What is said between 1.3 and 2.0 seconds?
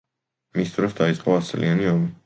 „ასწლიანი